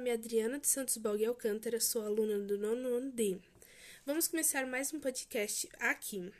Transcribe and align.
nome 0.00 0.08
é 0.08 0.14
Adriana 0.14 0.58
de 0.58 0.66
Santos 0.66 0.96
Bog 0.96 1.22
Alcântara, 1.26 1.78
sou 1.78 2.00
aluna 2.00 2.38
do 2.38 2.56
nono 2.56 2.88
ano 2.88 3.12
D. 3.12 3.36
Vamos 4.06 4.26
começar 4.28 4.66
mais 4.66 4.94
um 4.94 4.98
podcast 4.98 5.68
aqui. 5.78 6.32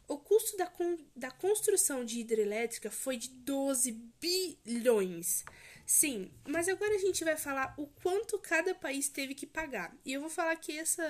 O 0.06 0.16
custo 0.16 0.56
da, 0.56 0.66
con 0.66 0.96
da 1.14 1.30
construção 1.30 2.04
de 2.04 2.20
hidrelétrica 2.20 2.90
foi 2.90 3.16
de 3.18 3.28
12 3.28 3.92
bilhões. 4.20 5.44
Sim, 5.84 6.30
mas 6.46 6.68
agora 6.68 6.94
a 6.94 6.98
gente 6.98 7.24
vai 7.24 7.36
falar 7.36 7.74
o 7.76 7.86
quanto 7.86 8.38
cada 8.38 8.74
país 8.74 9.08
teve 9.08 9.34
que 9.34 9.46
pagar. 9.46 9.94
E 10.04 10.12
eu 10.12 10.20
vou 10.20 10.30
falar 10.30 10.56
que 10.56 10.78
essa 10.78 11.04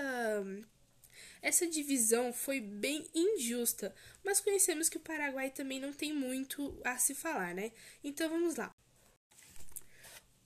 essa 1.40 1.66
divisão 1.66 2.32
foi 2.32 2.60
bem 2.60 3.08
injusta, 3.14 3.94
mas 4.24 4.40
conhecemos 4.40 4.88
que 4.88 4.96
o 4.96 5.00
Paraguai 5.00 5.50
também 5.50 5.78
não 5.80 5.92
tem 5.92 6.12
muito 6.12 6.80
a 6.84 6.96
se 6.98 7.14
falar, 7.14 7.54
né? 7.54 7.72
Então 8.02 8.28
vamos 8.28 8.56
lá. 8.56 8.74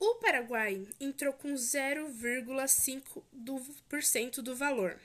O 0.04 0.16
Paraguai 0.16 0.84
entrou 0.98 1.32
com 1.32 1.54
0,5% 1.54 4.42
do 4.42 4.56
valor 4.56 4.98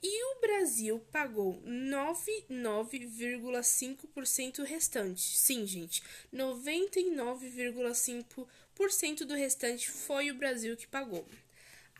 e 0.00 0.24
o 0.26 0.40
Brasil 0.40 1.00
pagou 1.10 1.60
99,5% 1.66 4.62
restante. 4.62 5.36
Sim, 5.36 5.66
gente, 5.66 6.04
99,5% 6.32 9.24
do 9.24 9.34
restante 9.34 9.90
foi 9.90 10.30
o 10.30 10.36
Brasil 10.36 10.76
que 10.76 10.86
pagou. 10.86 11.26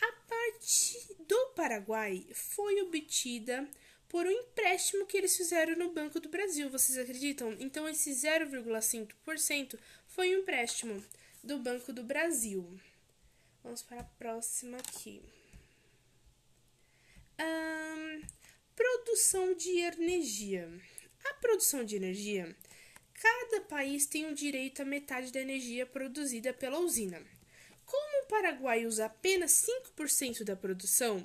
A 0.01 0.13
parte 0.29 0.97
do 1.27 1.47
Paraguai 1.57 2.25
foi 2.33 2.81
obtida 2.83 3.67
por 4.09 4.25
um 4.25 4.31
empréstimo 4.31 5.07
que 5.07 5.17
eles 5.17 5.37
fizeram 5.37 5.75
no 5.75 5.93
Banco 5.93 6.21
do 6.21 6.29
Brasil, 6.29 6.71
vocês 6.71 6.97
acreditam? 6.97 7.57
Então, 7.59 7.89
esse 7.89 8.13
0,5% 8.13 9.77
foi 10.07 10.37
um 10.37 10.43
empréstimo 10.43 11.03
do 11.43 11.59
Banco 11.59 11.93
do 11.93 12.03
Brasil. 12.03 12.79
Vamos 13.63 13.83
para 13.83 14.01
a 14.01 14.05
próxima 14.05 14.79
aqui. 14.79 15.23
Um, 17.41 18.23
produção 18.75 19.55
de 19.55 19.79
energia. 19.79 20.69
A 21.25 21.35
produção 21.35 21.85
de 21.85 21.97
energia, 21.97 22.57
cada 23.15 23.61
país 23.63 24.07
tem 24.07 24.27
o 24.27 24.35
direito 24.35 24.83
a 24.83 24.85
metade 24.85 25.33
da 25.33 25.41
energia 25.41 25.85
produzida 25.85 26.53
pela 26.53 26.79
usina. 26.79 27.21
Como 27.85 28.23
o 28.23 28.27
Paraguai 28.27 28.87
usa 28.87 29.07
apenas 29.07 29.67
5% 29.97 30.45
da 30.45 30.57
produção, 30.57 31.25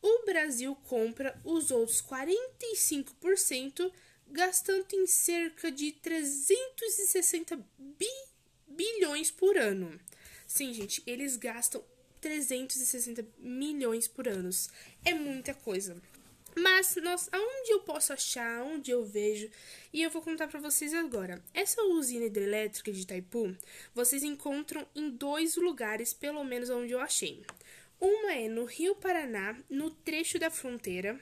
o 0.00 0.24
Brasil 0.24 0.74
compra 0.84 1.40
os 1.44 1.70
outros 1.70 2.02
45%, 2.02 3.92
gastando 4.28 4.92
em 4.92 5.06
cerca 5.06 5.70
de 5.70 5.92
360 5.92 7.56
bilhões 7.78 8.33
bilhões 9.14 9.30
por 9.30 9.56
ano. 9.56 10.00
Sim, 10.46 10.74
gente, 10.74 11.02
eles 11.06 11.36
gastam 11.36 11.82
360 12.20 13.24
milhões 13.38 14.08
por 14.08 14.26
ano. 14.26 14.50
É 15.04 15.14
muita 15.14 15.54
coisa. 15.54 15.96
Mas 16.56 16.96
nós, 16.96 17.28
aonde 17.32 17.72
eu 17.72 17.80
posso 17.80 18.12
achar, 18.12 18.62
onde 18.62 18.90
eu 18.90 19.04
vejo, 19.04 19.48
e 19.92 20.02
eu 20.02 20.10
vou 20.10 20.22
contar 20.22 20.48
para 20.48 20.60
vocês 20.60 20.94
agora. 20.94 21.42
Essa 21.52 21.82
usina 21.82 22.26
hidrelétrica 22.26 22.92
de 22.92 23.02
Itaipu, 23.02 23.56
vocês 23.94 24.22
encontram 24.22 24.86
em 24.94 25.10
dois 25.10 25.56
lugares, 25.56 26.12
pelo 26.12 26.44
menos 26.44 26.70
onde 26.70 26.92
eu 26.92 27.00
achei. 27.00 27.44
Uma 28.00 28.34
é 28.34 28.48
no 28.48 28.64
Rio 28.64 28.94
Paraná, 28.94 29.56
no 29.68 29.90
trecho 29.90 30.38
da 30.38 30.50
fronteira, 30.50 31.18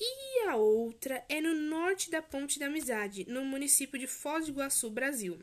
e 0.00 0.48
a 0.48 0.56
outra 0.56 1.22
é 1.28 1.40
no 1.40 1.54
norte 1.54 2.10
da 2.10 2.22
Ponte 2.22 2.58
da 2.58 2.66
Amizade, 2.66 3.26
no 3.28 3.44
município 3.44 3.98
de 3.98 4.06
Foz 4.06 4.46
do 4.46 4.52
Iguaçu, 4.52 4.90
Brasil. 4.90 5.38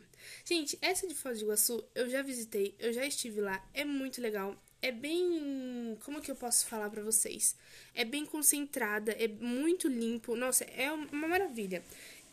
Gente, 0.46 0.78
essa 0.82 1.08
de 1.08 1.16
Foz 1.16 1.40
do 1.40 1.46
Iguaçu 1.46 1.84
eu 1.96 2.10
já 2.10 2.22
visitei, 2.22 2.76
eu 2.80 2.92
já 2.94 3.06
estive 3.06 3.42
lá, 3.42 3.64
é 3.74 3.84
muito 3.86 4.22
legal. 4.22 4.56
É 4.82 4.92
bem. 4.92 5.98
Como 6.06 6.22
que 6.22 6.32
eu 6.32 6.36
posso 6.36 6.66
falar 6.66 6.90
para 6.90 7.04
vocês? 7.04 7.56
É 7.94 8.06
bem 8.06 8.26
concentrada, 8.26 9.12
é 9.12 9.28
muito 9.28 9.90
limpo. 9.90 10.36
Nossa, 10.36 10.64
é 10.64 10.90
uma 10.92 11.28
maravilha. 11.28 11.84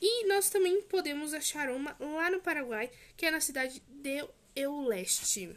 E 0.01 0.27
nós 0.27 0.49
também 0.49 0.83
podemos 0.83 1.35
achar 1.35 1.71
uma 1.71 1.97
lá 1.99 2.31
no 2.31 2.41
Paraguai, 2.41 2.91
que 3.17 3.27
é 3.27 3.31
na 3.31 3.41
cidade 3.41 3.83
de 3.89 4.25
Euleste. 4.55 5.57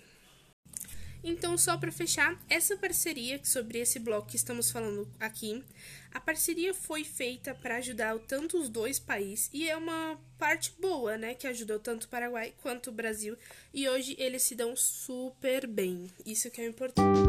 Então, 1.23 1.57
só 1.57 1.77
para 1.77 1.91
fechar, 1.91 2.41
essa 2.49 2.77
parceria 2.77 3.43
sobre 3.43 3.79
esse 3.79 3.99
bloco 3.99 4.29
que 4.29 4.37
estamos 4.37 4.71
falando 4.71 5.07
aqui, 5.19 5.63
a 6.11 6.19
parceria 6.19 6.73
foi 6.73 7.03
feita 7.03 7.53
para 7.53 7.77
ajudar 7.77 8.17
tanto 8.19 8.57
os 8.57 8.69
dois 8.69 8.99
países 8.99 9.49
e 9.53 9.69
é 9.69 9.75
uma 9.75 10.19
parte 10.37 10.73
boa, 10.79 11.17
né, 11.17 11.33
que 11.33 11.47
ajudou 11.47 11.79
tanto 11.79 12.05
o 12.05 12.09
Paraguai 12.09 12.53
quanto 12.61 12.89
o 12.89 12.93
Brasil 12.93 13.37
e 13.73 13.87
hoje 13.87 14.15
eles 14.17 14.43
se 14.43 14.55
dão 14.55 14.75
super 14.75 15.67
bem. 15.67 16.09
Isso 16.25 16.49
que 16.49 16.61
é 16.61 16.65
importante. 16.65 17.19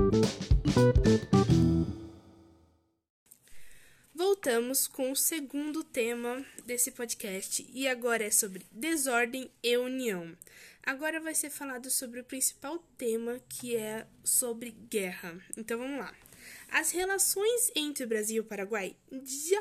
Voltamos 4.14 4.86
com 4.86 5.12
o 5.12 5.16
segundo 5.16 5.82
tema 5.82 6.44
desse 6.66 6.90
podcast 6.90 7.66
e 7.72 7.88
agora 7.88 8.24
é 8.24 8.30
sobre 8.30 8.66
desordem 8.70 9.50
e 9.62 9.76
união. 9.76 10.36
Agora 10.82 11.20
vai 11.20 11.34
ser 11.34 11.50
falado 11.50 11.90
sobre 11.90 12.20
o 12.20 12.24
principal 12.24 12.78
tema 12.96 13.40
que 13.48 13.76
é 13.76 14.06
sobre 14.24 14.70
guerra. 14.70 15.38
Então 15.56 15.78
vamos 15.78 15.98
lá. 15.98 16.14
As 16.70 16.90
relações 16.90 17.70
entre 17.74 18.04
o 18.04 18.08
Brasil 18.08 18.36
e 18.36 18.40
o 18.40 18.44
Paraguai 18.44 18.96
já 19.22 19.60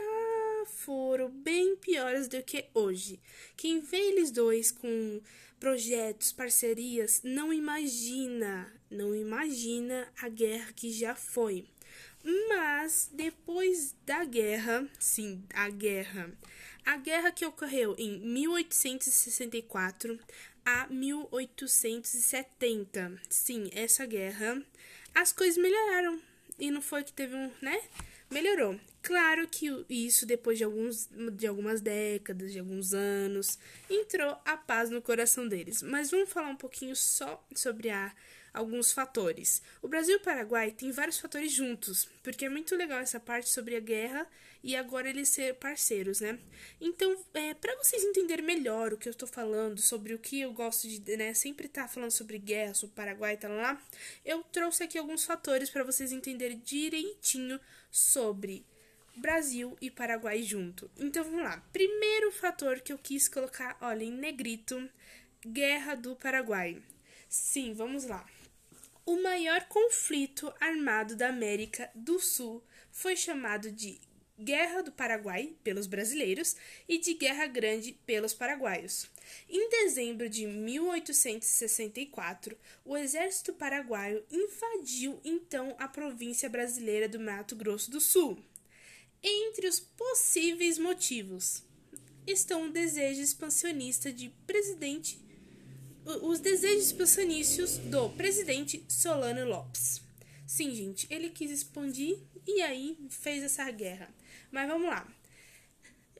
foram 0.66 1.30
bem 1.30 1.76
piores 1.76 2.28
do 2.28 2.42
que 2.44 2.66
hoje. 2.74 3.20
Quem 3.56 3.80
vê 3.80 3.98
eles 3.98 4.32
dois 4.32 4.72
com 4.72 5.22
projetos, 5.60 6.32
parcerias, 6.32 7.22
não 7.24 7.52
imagina, 7.52 8.72
não 8.90 9.14
imagina 9.16 10.08
a 10.22 10.30
guerra 10.30 10.72
que 10.74 10.92
já 10.92 11.16
foi. 11.16 11.66
Mas 12.48 13.10
depois 13.12 13.96
da 14.06 14.24
guerra, 14.26 14.88
sim, 15.00 15.44
a 15.54 15.68
guerra, 15.70 16.32
a 16.86 16.98
guerra 16.98 17.32
que 17.32 17.46
ocorreu 17.46 17.96
em 17.98 18.20
1864 18.20 20.20
a 20.66 20.88
1870, 20.88 23.22
sim, 23.30 23.70
essa 23.74 24.06
guerra, 24.06 24.62
as 25.16 25.32
coisas 25.32 25.58
melhoraram 25.58 26.22
e 26.60 26.70
não 26.72 26.82
foi 26.82 27.04
que 27.04 27.14
teve 27.14 27.36
um, 27.36 27.52
né? 27.62 27.82
Melhorou. 28.30 28.80
Claro 29.02 29.48
que 29.48 29.86
isso, 29.90 30.26
depois 30.26 30.58
de, 30.58 30.64
alguns, 30.64 31.10
de 31.34 31.48
algumas 31.48 31.82
décadas, 31.82 32.52
de 32.52 32.60
alguns 32.60 32.94
anos, 32.94 33.58
entrou 33.90 34.38
a 34.46 34.56
paz 34.56 34.90
no 34.90 35.02
coração 35.02 35.48
deles. 35.48 35.82
Mas 35.82 36.12
vamos 36.12 36.30
falar 36.30 36.50
um 36.50 36.56
pouquinho 36.56 36.96
só 36.96 37.44
sobre 37.56 37.90
a, 37.90 38.14
alguns 38.60 38.92
fatores. 38.92 39.62
O 39.82 39.88
Brasil 39.88 40.16
e 40.16 40.18
o 40.18 40.24
Paraguai 40.24 40.72
têm 40.72 40.92
vários 40.92 41.18
fatores 41.18 41.52
juntos, 41.52 42.08
porque 42.22 42.46
é 42.46 42.50
muito 42.50 42.76
legal 42.76 43.00
essa 43.00 43.20
parte 43.20 43.50
sobre 43.50 43.76
a 43.76 43.80
guerra 43.80 44.28
e 44.62 44.76
agora 44.76 45.10
eles 45.10 45.30
ser 45.30 45.56
parceiros, 45.56 46.20
né? 46.20 46.38
Então, 46.82 47.18
é, 47.34 47.54
para 47.54 47.76
vocês 47.78 48.04
entenderem 48.04 48.46
melhor 48.46 48.94
o 48.94 48.98
que 48.98 49.08
eu 49.08 49.12
estou 49.12 49.28
falando, 49.28 49.80
sobre 49.80 50.14
o 50.14 50.20
que 50.20 50.42
eu 50.42 50.52
gosto 50.52 50.88
de, 50.88 51.16
né, 51.16 51.34
sempre 51.34 51.68
estar 51.68 51.84
tá 51.84 51.88
falando 51.88 52.12
sobre 52.12 52.38
guerra, 52.38 52.74
sobre 52.74 52.96
Paraguai 52.96 53.36
e 53.36 53.38
tal 53.38 53.52
lá, 53.52 53.82
eu 54.26 54.44
trouxe 54.44 54.84
aqui 54.84 54.98
alguns 54.98 55.24
fatores 55.24 55.70
para 55.70 55.84
vocês 55.84 56.12
entenderem 56.12 56.60
direitinho 56.60 57.60
sobre 57.90 58.66
Brasil 59.16 59.78
e 59.82 59.90
Paraguai 59.90 60.44
junto. 60.44 60.92
Então 60.98 61.24
vamos 61.24 61.44
lá. 61.44 61.64
Primeiro 61.72 62.32
fator 62.32 62.82
que 62.82 62.92
eu 62.92 62.98
quis 62.98 63.30
colocar, 63.30 63.78
olha, 63.82 64.04
em 64.04 64.12
negrito, 64.12 64.90
Guerra 65.48 65.96
do 65.96 66.18
Paraguai. 66.18 66.82
Sim, 67.30 67.74
vamos 67.74 68.06
lá. 68.06 68.26
O 69.06 69.22
maior 69.22 69.66
conflito 69.68 70.54
armado 70.60 71.16
da 71.16 71.30
América 71.30 71.90
do 71.96 72.20
Sul 72.20 72.62
foi 72.92 73.16
chamado 73.16 73.72
de 73.72 74.02
Guerra 74.42 74.82
do 74.82 74.90
Paraguai 74.92 75.54
pelos 75.64 75.86
brasileiros 75.86 76.56
e 76.88 76.98
de 76.98 77.14
Guerra 77.16 77.46
Grande 77.48 77.92
pelos 78.06 78.34
paraguaios. 78.34 79.06
Em 79.50 79.70
dezembro 79.70 80.30
de 80.30 80.48
1864, 80.48 82.58
o 82.86 82.96
exército 82.96 83.52
paraguaio 83.52 84.24
invadiu 84.32 85.20
então 85.26 85.76
a 85.78 85.90
província 85.90 86.50
brasileira 86.50 87.10
do 87.10 87.20
Mato 87.20 87.54
Grosso 87.56 87.92
do 87.92 88.00
Sul. 88.00 88.40
Entre 89.22 89.68
os 89.68 89.82
possíveis 89.82 90.78
motivos 90.78 91.62
estão 92.26 92.68
o 92.68 92.72
desejo 92.72 93.22
expansionista 93.22 94.10
de 94.10 94.30
presidente 94.48 95.20
os 96.18 96.40
desejos 96.40 96.88
expansionistas 96.88 97.78
do 97.78 98.10
presidente 98.10 98.84
Solano 98.88 99.46
Lopes. 99.48 100.02
Sim, 100.46 100.74
gente, 100.74 101.08
ele 101.10 101.30
quis 101.30 101.52
expandir 101.52 102.18
e 102.48 102.62
aí 102.62 102.98
fez 103.10 103.44
essa 103.44 103.70
guerra. 103.70 104.10
Mas 104.52 104.68
vamos 104.68 104.90
lá. 104.90 105.08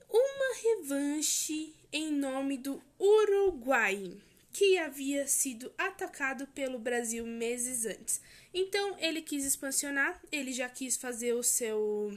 Uma 0.08 0.54
revanche 0.62 1.74
em 1.92 2.12
nome 2.12 2.56
do 2.56 2.80
Uruguai, 2.98 4.16
que 4.52 4.78
havia 4.78 5.26
sido 5.26 5.72
atacado 5.76 6.46
pelo 6.48 6.78
Brasil 6.78 7.26
meses 7.26 7.84
antes. 7.84 8.20
Então 8.54 8.96
ele 8.98 9.22
quis 9.22 9.44
expansionar, 9.44 10.20
ele 10.30 10.52
já 10.52 10.68
quis 10.68 10.96
fazer 10.96 11.34
o 11.34 11.42
seu 11.42 12.16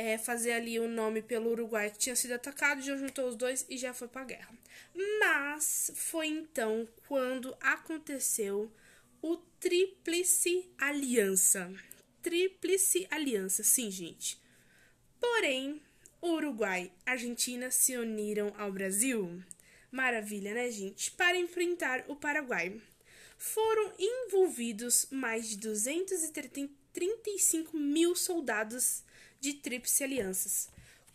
é, 0.00 0.16
fazer 0.16 0.52
ali 0.52 0.80
o 0.80 0.88
nome 0.88 1.20
pelo 1.20 1.50
Uruguai 1.50 1.90
que 1.90 1.98
tinha 1.98 2.16
sido 2.16 2.32
atacado, 2.32 2.80
já 2.80 2.96
juntou 2.96 3.28
os 3.28 3.36
dois 3.36 3.66
e 3.68 3.76
já 3.76 3.92
foi 3.92 4.08
para 4.08 4.22
a 4.22 4.24
guerra. 4.24 4.54
Mas 5.20 5.92
foi 5.94 6.26
então 6.26 6.88
quando 7.06 7.54
aconteceu 7.60 8.72
o 9.20 9.36
Tríplice 9.36 10.70
Aliança. 10.78 11.70
Tríplice 12.22 13.06
Aliança, 13.10 13.62
sim, 13.62 13.90
gente. 13.90 14.40
Porém, 15.20 15.82
Uruguai 16.22 16.90
e 17.06 17.10
Argentina 17.10 17.70
se 17.70 17.94
uniram 17.98 18.54
ao 18.56 18.72
Brasil. 18.72 19.42
Maravilha, 19.90 20.54
né, 20.54 20.70
gente? 20.70 21.10
Para 21.10 21.36
enfrentar 21.36 22.04
o 22.08 22.16
Paraguai. 22.16 22.80
Foram 23.36 23.92
envolvidos 23.98 25.08
mais 25.10 25.50
de 25.50 25.56
235 26.92 27.76
mil 27.76 28.14
soldados 28.14 29.02
de 29.40 29.54
tríplice 29.54 30.04
alianças 30.04 30.68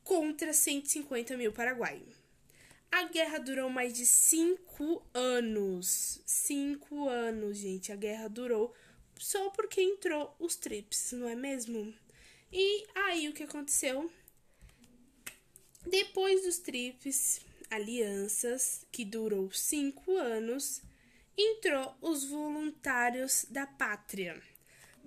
contra 0.04 0.54
150 0.54 1.36
mil 1.38 1.52
Paraguai. 1.52 2.02
A 2.92 3.04
guerra 3.04 3.40
durou 3.40 3.70
mais 3.70 3.94
de 3.94 4.06
cinco 4.06 5.06
anos. 5.14 6.22
Cinco 6.26 7.10
anos, 7.10 7.58
gente. 7.58 7.92
A 7.92 7.96
guerra 7.96 8.30
durou 8.30 8.74
só 9.18 9.50
porque 9.50 9.82
entrou 9.82 10.34
os 10.40 10.56
trips, 10.56 11.12
não 11.12 11.28
é 11.28 11.36
mesmo? 11.36 11.94
E 12.52 12.86
aí 12.96 13.28
o 13.28 13.34
que 13.34 13.44
aconteceu? 13.44 14.10
Depois 15.86 16.44
dos 16.44 16.58
trips, 16.60 17.42
alianças, 17.70 18.86
que 18.92 19.04
durou 19.04 19.52
cinco 19.52 20.16
anos, 20.18 20.82
entrou 21.38 21.96
os 22.02 22.26
voluntários 22.26 23.46
da 23.50 23.68
pátria. 23.68 24.42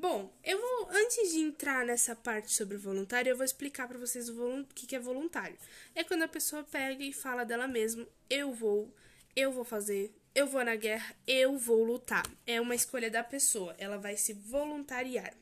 Bom, 0.01 0.33
eu 0.45 0.61
vou, 0.61 0.91
antes 0.93 1.33
de 1.33 1.41
entrar 1.41 1.85
nessa 1.85 2.15
parte 2.15 2.55
sobre 2.55 2.77
voluntário, 2.77 3.31
eu 3.31 3.37
vou 3.37 3.45
explicar 3.45 3.89
para 3.89 3.99
vocês 3.99 4.29
o, 4.29 4.61
o 4.61 4.65
que, 4.67 4.95
é 4.95 4.99
voluntário. 5.01 5.59
É 5.93 6.05
quando 6.05 6.23
a 6.23 6.29
pessoa 6.29 6.63
pega 6.63 7.03
e 7.03 7.13
fala 7.13 7.45
dela 7.45 7.67
mesma: 7.67 8.07
eu 8.31 8.53
vou, 8.53 8.95
eu 9.35 9.51
vou 9.51 9.65
fazer, 9.65 10.15
eu 10.37 10.47
vou 10.47 10.65
na 10.65 10.77
guerra, 10.77 11.17
eu 11.27 11.59
vou 11.59 11.83
lutar. 11.83 12.23
É 12.47 12.61
uma 12.61 12.77
escolha 12.77 13.11
da 13.11 13.25
pessoa, 13.25 13.75
ela 13.77 13.99
vai 13.99 14.17
se 14.17 14.35
voluntariar. 14.35 15.35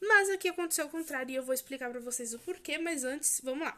Mas 0.00 0.30
aqui 0.30 0.46
aconteceu 0.46 0.86
o 0.86 0.90
contrário 0.90 1.32
e 1.32 1.34
eu 1.34 1.42
vou 1.42 1.52
explicar 1.52 1.90
para 1.90 1.98
vocês 1.98 2.32
o 2.32 2.38
porquê, 2.38 2.78
mas 2.78 3.02
antes, 3.02 3.40
vamos 3.42 3.66
lá. 3.66 3.76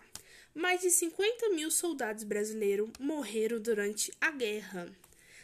Mais 0.55 0.83
de 0.83 0.91
50 0.91 1.49
mil 1.51 1.71
soldados 1.71 2.25
brasileiros 2.25 2.91
morreram 2.99 3.59
durante 3.59 4.13
a 4.21 4.31
guerra. 4.31 4.95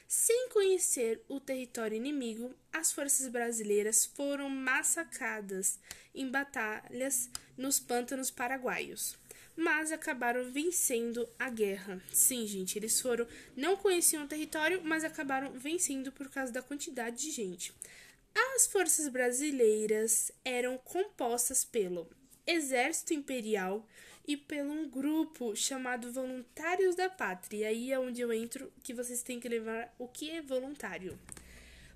Sem 0.08 0.48
conhecer 0.50 1.20
o 1.28 1.40
território 1.40 1.96
inimigo, 1.96 2.54
as 2.72 2.92
forças 2.92 3.26
brasileiras 3.28 4.06
foram 4.06 4.48
massacradas 4.48 5.80
em 6.14 6.30
batalhas 6.30 7.28
nos 7.56 7.80
pântanos 7.80 8.30
paraguaios, 8.30 9.16
mas 9.56 9.90
acabaram 9.90 10.50
vencendo 10.52 11.28
a 11.36 11.50
guerra. 11.50 12.00
Sim, 12.12 12.46
gente, 12.46 12.78
eles 12.78 13.00
foram, 13.00 13.26
não 13.56 13.76
conheciam 13.76 14.24
o 14.24 14.28
território, 14.28 14.80
mas 14.84 15.02
acabaram 15.02 15.52
vencendo 15.58 16.12
por 16.12 16.30
causa 16.30 16.52
da 16.52 16.62
quantidade 16.62 17.16
de 17.16 17.32
gente. 17.32 17.74
As 18.54 18.66
forças 18.66 19.08
brasileiras 19.08 20.30
eram 20.44 20.78
compostas 20.78 21.64
pelo 21.64 22.08
Exército 22.46 23.12
Imperial, 23.12 23.84
e 24.26 24.36
pelo 24.36 24.72
um 24.72 24.88
grupo 24.88 25.54
chamado 25.54 26.12
Voluntários 26.12 26.96
da 26.96 27.08
Pátria. 27.08 27.58
E 27.58 27.64
aí 27.64 27.92
é 27.92 27.98
onde 27.98 28.20
eu 28.20 28.32
entro 28.32 28.72
que 28.82 28.92
vocês 28.92 29.22
têm 29.22 29.38
que 29.38 29.48
levar 29.48 29.94
o 29.98 30.08
que 30.08 30.30
é 30.30 30.42
voluntário. 30.42 31.18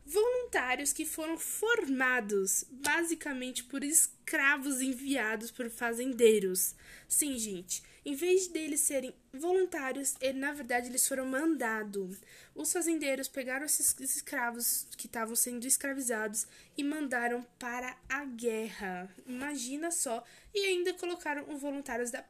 Voluntários 0.04 0.92
que 0.92 1.04
foram 1.04 1.38
formados 1.38 2.64
basicamente 2.70 3.64
por 3.64 3.84
escravos 3.84 4.80
enviados 4.80 5.50
por 5.50 5.70
fazendeiros. 5.70 6.74
Sim, 7.08 7.38
gente, 7.38 7.82
em 8.04 8.14
vez 8.14 8.48
deles 8.48 8.80
serem 8.80 9.14
voluntários, 9.32 10.16
ele, 10.20 10.38
na 10.38 10.52
verdade 10.52 10.88
eles 10.88 11.06
foram 11.06 11.26
mandados. 11.26 12.16
Os 12.54 12.72
fazendeiros 12.72 13.28
pegaram 13.28 13.66
esses 13.66 13.94
escravos 14.00 14.86
que 14.96 15.06
estavam 15.06 15.36
sendo 15.36 15.66
escravizados 15.66 16.46
e 16.76 16.82
mandaram 16.82 17.42
para 17.58 17.96
a 18.08 18.24
guerra. 18.24 19.14
Imagina 19.26 19.90
só. 19.90 20.24
E 20.54 20.66
ainda 20.66 20.94
colocaram 20.94 21.52
os 21.52 21.60
voluntários 21.60 22.10
da 22.10 22.24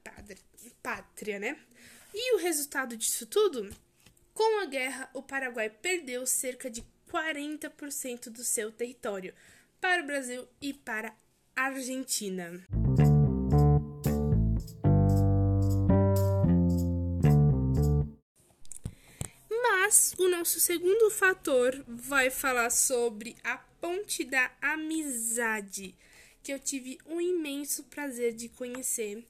pátria, 0.82 1.38
né? 1.38 1.56
E 2.12 2.34
o 2.34 2.38
resultado 2.38 2.96
disso 2.96 3.24
tudo? 3.26 3.70
Com 4.34 4.60
a 4.62 4.66
guerra, 4.66 5.08
o 5.14 5.22
Paraguai 5.22 5.70
perdeu 5.70 6.26
cerca 6.26 6.68
de 6.68 6.84
40% 7.10 8.30
do 8.30 8.44
seu 8.44 8.70
território 8.70 9.34
para 9.80 10.02
o 10.02 10.06
Brasil 10.06 10.46
e 10.60 10.72
para 10.72 11.12
a 11.56 11.62
Argentina. 11.62 12.64
Mas 19.50 20.14
o 20.18 20.28
nosso 20.28 20.60
segundo 20.60 21.10
fator 21.10 21.84
vai 21.88 22.30
falar 22.30 22.70
sobre 22.70 23.34
a 23.42 23.58
ponte 23.80 24.22
da 24.22 24.50
amizade, 24.62 25.96
que 26.42 26.52
eu 26.52 26.60
tive 26.60 26.98
um 27.06 27.20
imenso 27.20 27.82
prazer 27.84 28.32
de 28.34 28.48
conhecer. 28.48 29.26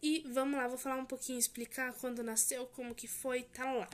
E 0.00 0.24
vamos 0.28 0.56
lá, 0.56 0.68
vou 0.68 0.78
falar 0.78 0.96
um 0.96 1.04
pouquinho, 1.04 1.38
explicar 1.38 1.92
quando 1.94 2.22
nasceu, 2.22 2.66
como 2.66 2.94
que 2.94 3.08
foi, 3.08 3.42
tal 3.42 3.78
lá. 3.78 3.88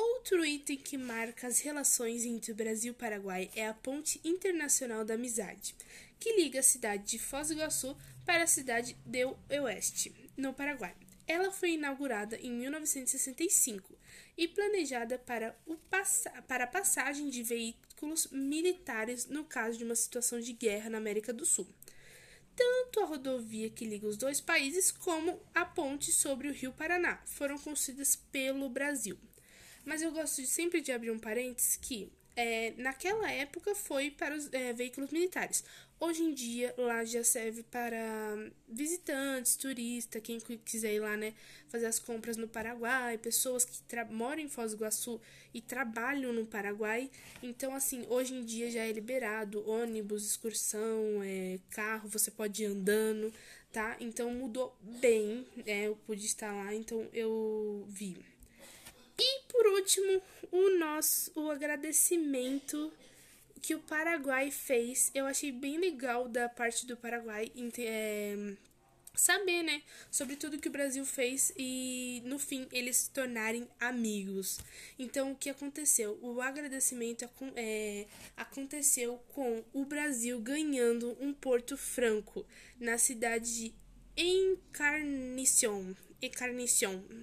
Outro 0.00 0.46
item 0.46 0.76
que 0.76 0.96
marca 0.96 1.48
as 1.48 1.58
relações 1.58 2.24
entre 2.24 2.52
o 2.52 2.54
Brasil 2.54 2.92
e 2.92 2.94
o 2.94 2.94
Paraguai 2.94 3.50
é 3.52 3.66
a 3.66 3.74
Ponte 3.74 4.20
Internacional 4.22 5.04
da 5.04 5.14
Amizade, 5.14 5.74
que 6.20 6.36
liga 6.36 6.60
a 6.60 6.62
cidade 6.62 7.02
de 7.04 7.18
Foz 7.18 7.48
do 7.48 7.54
Iguaçu 7.54 7.96
para 8.24 8.44
a 8.44 8.46
cidade 8.46 8.96
de 9.04 9.24
Oeste, 9.60 10.14
no 10.36 10.54
Paraguai. 10.54 10.94
Ela 11.26 11.50
foi 11.50 11.72
inaugurada 11.72 12.36
em 12.36 12.52
1965 12.52 13.92
e 14.36 14.46
planejada 14.46 15.18
para, 15.18 15.58
o 15.66 15.76
para 16.46 16.62
a 16.62 16.68
passagem 16.68 17.28
de 17.28 17.42
veículos 17.42 18.28
militares 18.30 19.26
no 19.26 19.42
caso 19.42 19.78
de 19.78 19.84
uma 19.84 19.96
situação 19.96 20.38
de 20.38 20.52
guerra 20.52 20.90
na 20.90 20.98
América 20.98 21.32
do 21.32 21.44
Sul. 21.44 21.66
Tanto 22.54 23.00
a 23.00 23.04
rodovia 23.04 23.68
que 23.68 23.84
liga 23.84 24.06
os 24.06 24.16
dois 24.16 24.40
países 24.40 24.92
como 24.92 25.42
a 25.52 25.64
ponte 25.64 26.12
sobre 26.12 26.46
o 26.46 26.52
Rio 26.52 26.72
Paraná 26.72 27.20
foram 27.24 27.58
construídas 27.58 28.14
pelo 28.14 28.68
Brasil. 28.68 29.18
Mas 29.88 30.02
eu 30.02 30.12
gosto 30.12 30.42
de, 30.42 30.46
sempre 30.46 30.82
de 30.82 30.92
abrir 30.92 31.10
um 31.10 31.18
parênteses 31.18 31.76
que 31.76 32.12
é, 32.36 32.74
naquela 32.76 33.32
época 33.32 33.74
foi 33.74 34.10
para 34.10 34.36
os 34.36 34.52
é, 34.52 34.70
veículos 34.74 35.10
militares. 35.10 35.64
Hoje 35.98 36.22
em 36.22 36.34
dia 36.34 36.74
lá 36.76 37.06
já 37.06 37.24
serve 37.24 37.62
para 37.62 38.36
visitantes, 38.68 39.56
turistas, 39.56 40.20
quem 40.22 40.38
quiser 40.38 40.92
ir 40.92 41.00
lá, 41.00 41.16
né, 41.16 41.32
fazer 41.68 41.86
as 41.86 41.98
compras 41.98 42.36
no 42.36 42.46
Paraguai, 42.46 43.16
pessoas 43.16 43.64
que 43.64 43.80
moram 44.10 44.42
em 44.42 44.48
Foz 44.48 44.72
do 44.72 44.76
Iguaçu 44.76 45.18
e 45.54 45.62
trabalham 45.62 46.34
no 46.34 46.44
Paraguai. 46.44 47.10
Então, 47.42 47.74
assim, 47.74 48.04
hoje 48.10 48.34
em 48.34 48.44
dia 48.44 48.70
já 48.70 48.84
é 48.84 48.92
liberado 48.92 49.66
ônibus, 49.66 50.26
excursão, 50.26 51.22
é, 51.24 51.58
carro, 51.70 52.10
você 52.10 52.30
pode 52.30 52.62
ir 52.62 52.66
andando, 52.66 53.32
tá? 53.72 53.96
Então 53.98 54.30
mudou 54.34 54.76
bem, 54.82 55.46
né? 55.64 55.86
Eu 55.86 55.96
pude 56.06 56.26
estar 56.26 56.52
lá, 56.52 56.74
então 56.74 57.08
eu 57.10 57.86
vi. 57.88 58.37
Por 59.48 59.66
último, 59.66 60.22
o 60.52 60.78
nosso 60.78 61.32
o 61.34 61.50
agradecimento 61.50 62.92
que 63.58 63.74
o 63.74 63.80
Paraguai 63.80 64.50
fez. 64.50 65.10
Eu 65.14 65.26
achei 65.26 65.50
bem 65.50 65.78
legal 65.78 66.28
da 66.28 66.48
parte 66.48 66.86
do 66.86 66.96
Paraguai 66.96 67.50
é, 67.78 68.54
saber, 69.14 69.62
né, 69.62 69.82
sobre 70.10 70.36
tudo 70.36 70.58
que 70.58 70.68
o 70.68 70.72
Brasil 70.72 71.04
fez 71.04 71.52
e 71.56 72.22
no 72.24 72.38
fim 72.38 72.68
eles 72.72 72.96
se 72.96 73.10
tornarem 73.10 73.68
amigos. 73.80 74.60
Então, 74.98 75.32
o 75.32 75.36
que 75.36 75.50
aconteceu? 75.50 76.18
O 76.22 76.40
agradecimento 76.40 77.28
é, 77.56 78.06
aconteceu 78.36 79.20
com 79.28 79.64
o 79.72 79.84
Brasil 79.84 80.38
ganhando 80.40 81.16
um 81.20 81.32
Porto 81.34 81.76
Franco 81.76 82.46
na 82.78 82.96
cidade 82.96 83.54
de 83.54 83.74
Encarnacion 84.16 85.94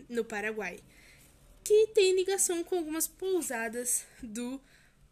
no 0.09 0.23
Paraguai 0.23 0.79
que 1.65 1.87
tem 1.87 2.15
ligação 2.15 2.63
com 2.63 2.77
algumas 2.77 3.07
pousadas 3.07 4.05
do 4.21 4.61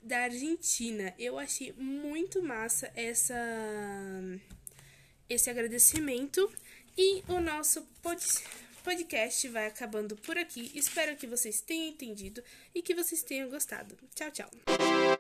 da 0.01 0.19
Argentina. 0.23 1.13
Eu 1.17 1.39
achei 1.39 1.73
muito 1.73 2.43
massa 2.43 2.91
essa 2.95 3.35
esse 5.27 5.49
agradecimento 5.49 6.51
e 6.95 7.23
o 7.27 7.39
nosso 7.39 7.81
pod, 8.03 8.23
podcast 8.83 9.47
vai 9.47 9.65
acabando 9.65 10.15
por 10.17 10.37
aqui. 10.37 10.71
Espero 10.75 11.15
que 11.17 11.25
vocês 11.25 11.59
tenham 11.59 11.87
entendido 11.87 12.43
e 12.75 12.83
que 12.83 12.93
vocês 12.93 13.23
tenham 13.23 13.49
gostado. 13.49 13.97
Tchau, 14.13 14.29
tchau. 14.29 15.03